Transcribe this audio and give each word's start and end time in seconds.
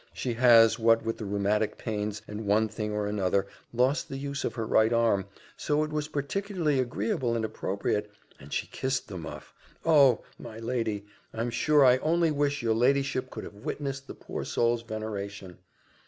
she 0.15 0.33
has, 0.33 0.79
what 0.79 1.05
with 1.05 1.19
the 1.19 1.25
rheumatic 1.25 1.77
pains, 1.77 2.23
and 2.27 2.43
one 2.47 2.67
thing 2.67 2.91
or 2.91 3.05
another, 3.05 3.45
lost 3.71 4.09
the 4.09 4.17
use 4.17 4.43
of 4.43 4.55
her 4.55 4.65
right 4.65 4.91
arm, 4.91 5.25
so 5.55 5.83
it 5.83 5.91
was 5.91 6.07
particularly 6.07 6.79
agreeable 6.79 7.35
and 7.35 7.45
appropriate 7.45 8.09
and 8.39 8.51
she 8.51 8.65
kissed 8.65 9.07
the 9.07 9.15
muff 9.19 9.53
oh! 9.85 10.23
my 10.39 10.57
lady, 10.57 11.05
I'm 11.35 11.51
sure 11.51 11.85
I 11.85 11.97
only 11.99 12.31
wish 12.31 12.63
your 12.63 12.73
ladyship 12.73 13.29
could 13.29 13.43
have 13.43 13.53
witnessed 13.63 14.07
the 14.07 14.15
poor 14.15 14.43
soul's 14.43 14.81
veneration." 14.81 15.59